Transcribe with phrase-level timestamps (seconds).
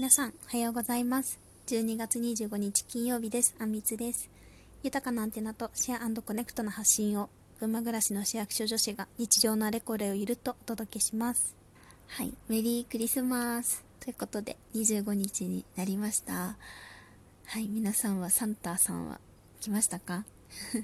[0.00, 1.38] 皆さん、おはようございます。
[1.66, 3.54] 12月25日金曜日です。
[3.58, 4.30] あんみつです。
[4.82, 7.28] 豊かなアンテナとシェアコネクトの発信を、
[7.60, 11.54] 群馬暮らしの市役所女子が日常のあれこれをゆるっとお届けします。
[12.06, 16.56] はい、メリークリスマスということで、25日になりました。
[17.44, 19.20] はい、皆さんはサンタさんは
[19.60, 20.24] 来ましたか？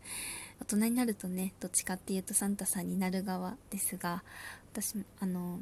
[0.58, 4.24] 大人になるとね、どっちかっていうとサンタさんになる側ですが、
[4.72, 5.60] 私、あの、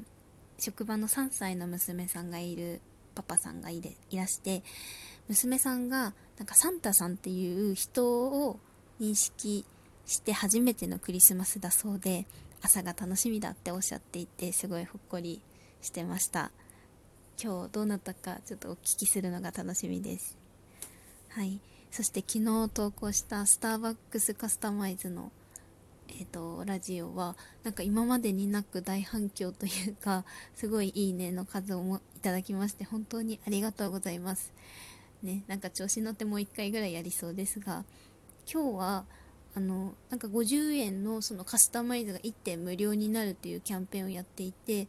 [0.61, 2.81] 職場の3歳の娘さんがいる
[3.23, 4.63] パパさんがいでいらして
[5.29, 8.59] 娘さんがなんかサンタさんっていう人を
[9.01, 9.65] 認識
[10.07, 12.27] して初めてのクリスマスだそうで
[12.63, 15.41] 朝が楽しみだっておっしゃっていてすごいほっこり
[15.81, 16.51] してました。
[17.43, 20.37] 今日どうなったかちょっとお聞きするのが楽しみです。
[21.31, 21.59] はい。
[21.91, 25.33] そして昨日投稿したスターバックスカスタマイズの
[26.11, 34.53] えーと、ラジオはなんか今までになく大反響というかすごいいいねの数をもいただきまして本当にありがとうございます。
[35.23, 37.85] ねなんか調子乗ってもう1回ぐらいやりそうですが
[38.51, 39.05] 今日は
[39.55, 44.87] あのなんか50円のそのカスタマイズが1点無料になるというキャンペーンをやっていて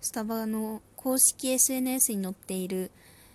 [0.00, 2.90] スタバの公式 SNS に載っている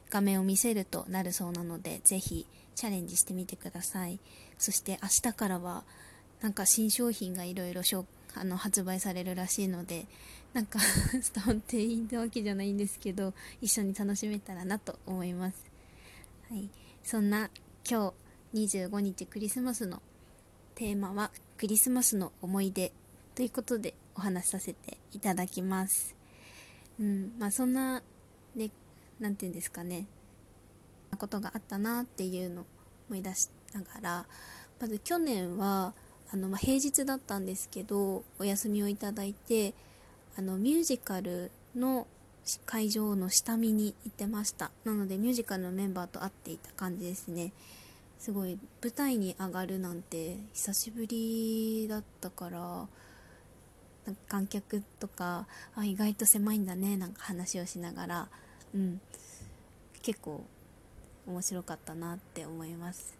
[0.09, 4.19] 画面を見せるとなるそうなのでぜひチャレンジしてみてください。
[4.57, 5.85] そして明日からは
[6.41, 7.81] なんか新商品がいろいろ
[8.57, 10.05] 発売されるらしいので
[10.55, 15.65] なんかスタン店員ってわけじゃないんですけど一緒に楽しめたらなと思います、
[16.49, 16.69] はい、
[17.03, 17.49] そんな
[17.87, 18.13] 今
[18.53, 20.01] 日25日クリスマスの
[20.73, 22.93] テーマはクリスマスの思い出
[23.35, 26.15] ということでお話しさせていただきます。
[26.99, 27.33] うん。
[27.37, 28.01] まあそんな
[28.55, 28.71] ね
[29.19, 30.05] 何て言うんですかね。
[31.17, 32.65] ことがあったなっていうのを
[33.09, 34.25] 思い出しながら
[34.79, 35.93] まず去年は
[36.31, 39.73] あの、まあ、平日だったんですけどお休みをいただいて
[40.37, 42.07] あのミュージカルの
[42.65, 44.71] 会場の下見に行ってました。
[44.83, 47.53] なのでミュージカルのメンバーと会っていた感じですね。
[48.19, 52.87] すごい舞台に上がるなんて久しぶりだったから
[54.27, 58.27] 観客とかあ意外と狭いんだねなんか話をしながら
[58.73, 59.01] うん。
[60.05, 60.43] 結構
[61.25, 63.17] 面白かったなって思います。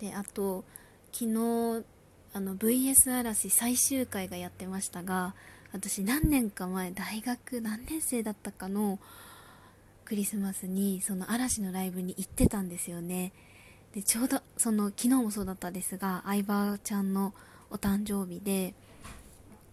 [0.00, 0.64] であと
[1.12, 1.84] 昨日
[2.34, 5.34] あの VS 嵐最終回がやってましたが
[5.72, 8.98] 私何年か前大学何年生だったかの
[10.04, 13.32] クリスマスにその嵐のライブに行ってたんですよね。
[13.94, 17.34] でちょうどその昨日もそうだったですが相葉ちゃんの
[17.70, 18.74] お誕生日で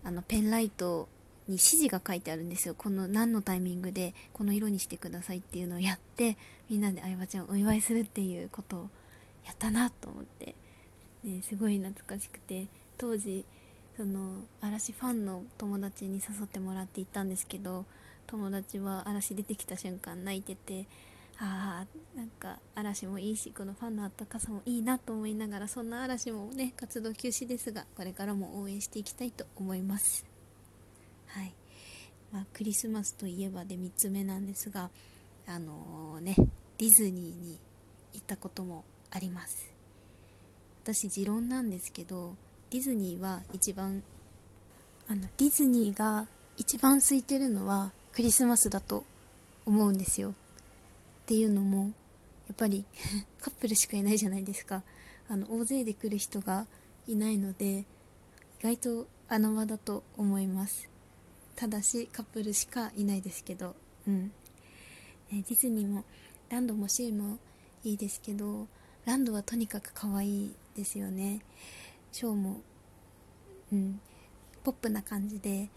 [0.04, 1.08] あのペンライト
[1.48, 2.76] に指示が書いてあるんですよ。
[2.76, 6.38] この何のタイミングでこの色にしてくださいっていうのをやって
[6.70, 8.90] みんなで相葉ちゃんをお祝いするっていうことを
[9.46, 10.56] やったなと思って。
[11.24, 13.46] ね、すごい懐かしくて当時
[13.98, 17.86] その嵐ファンの友達に誘ってもらって行ったんですけど
[18.28, 20.86] 友達は嵐出てきた瞬間泣いてて
[21.38, 30.26] ああなんか嵐もいいしこのファンのあったかさもいいなと思いながらそんな嵐もね活動休止ですがこれからも応援していきたいと思います。
[31.28, 31.54] はい。
[32.32, 34.92] まあ、クリスマスといえばで3つ目なんですが
[35.48, 36.36] あのー、ね
[36.78, 37.60] ディズニーに
[38.14, 39.79] 行ったこともあります。
[40.84, 42.36] 私持論なんですけど
[42.72, 44.04] ディズニーは一番
[45.08, 49.04] あのディズニーが一番空いてるのはクリスマスだと
[49.66, 50.32] 思うんですよ。
[50.32, 50.34] っ
[51.26, 51.92] ていうのも
[52.48, 52.86] やっぱり
[53.40, 54.84] カップルしかいないじゃないですか。
[55.28, 56.68] あの大勢で来る人が
[57.08, 57.86] いないので
[58.60, 60.90] 意外と穴場だと思います。
[61.56, 63.76] ただしカップルしかいないですけど。
[64.08, 64.32] うん、
[65.32, 66.04] ディズニーも
[66.50, 67.38] ランドもシーも
[67.84, 68.68] いいですけど
[69.06, 71.42] ランドはとにかく可愛いですよね。
[72.12, 72.62] ショーも。
[73.72, 74.00] うん。
[74.64, 75.70] ポップな感じで。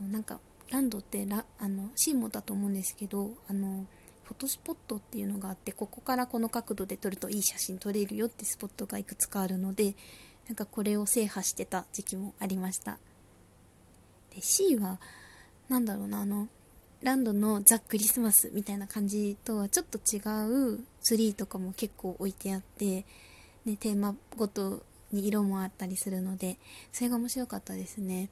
[0.00, 0.40] なんか
[0.70, 3.86] ランドってラあのシーモだと思うんですけどあの
[4.24, 9.94] フォトスポットっていうのがあってここからこの角度で撮るといい写真撮れるよってスポットがいくつかあるので
[10.48, 12.98] なんかこれを制覇してた時期もありました。
[14.34, 15.00] で C は
[15.68, 16.48] 何だろうなあの
[17.02, 20.18] ランドのザ・クリスマスみたいな感じとはちょっと違
[20.74, 23.04] うツリーとかも結構置いてあって
[23.64, 24.82] ね、テーマごと
[25.12, 26.56] に色もあったりするので
[26.90, 28.28] それが面白かったですね。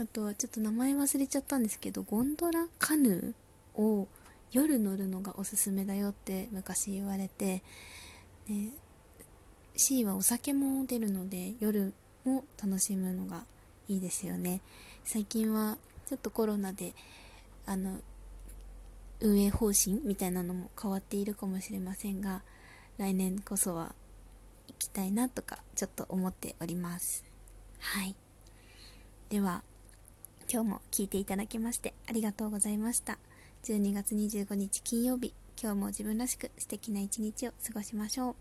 [0.00, 4.08] あとはちょっと名前忘れちゃったんですけどゴンドラカヌーを
[4.50, 7.62] 夜乗るのがおすすめだよって昔言われて、
[8.48, 8.70] ね、
[9.76, 11.92] C はお酒も出るので夜
[12.24, 13.44] も楽しむのが
[13.88, 14.60] いいですよね。
[15.04, 15.78] 最近は
[16.08, 16.94] ちょっとコロナで
[17.64, 18.00] あの
[19.20, 22.42] 運営方針みたいなのも変わっているかもしれませんが
[22.98, 23.94] 来年こそは
[24.68, 27.24] 行きたいなとかちょっと思っております。
[27.80, 28.14] はい。
[29.28, 29.62] では
[30.50, 33.18] 今日も聞いていただきましてありがとうございました。
[33.64, 38.34] 12月25日金曜日今日も自分らしく素敵な一日を過ごしましょう。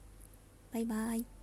[0.73, 1.36] バイバイ。